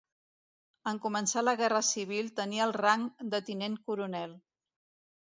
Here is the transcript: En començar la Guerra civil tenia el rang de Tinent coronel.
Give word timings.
En 0.91 1.01
començar 1.01 1.43
la 1.43 1.53
Guerra 1.59 1.81
civil 1.89 2.31
tenia 2.39 2.63
el 2.71 2.73
rang 2.79 3.05
de 3.35 3.43
Tinent 3.51 3.77
coronel. 3.91 4.35